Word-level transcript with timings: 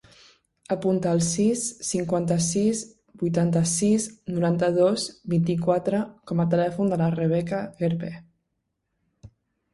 Apunta 0.75 1.11
el 1.17 1.19
sis, 1.25 1.65
cinquanta-sis, 1.89 2.81
vuitanta-sis, 3.25 4.07
noranta-dos, 4.37 5.05
vint-i-quatre 5.35 6.01
com 6.33 6.43
a 6.43 6.49
telèfon 6.57 6.91
de 6.95 7.01
la 7.05 7.13
Rebeca 7.19 7.63
Gerpe. 7.85 8.13